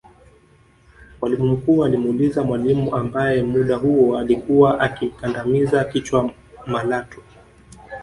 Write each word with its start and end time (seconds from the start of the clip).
Mwalimu 1.21 1.45
mkuu 1.47 1.85
alimuuliza 1.85 2.43
mwalimu 2.43 2.95
ambaye 2.95 3.43
muda 3.43 3.75
huo 3.75 4.17
alikuwa 4.17 4.79
akimkandamiza 4.79 5.83
kichwa 5.83 6.29
Malatwe 6.65 7.23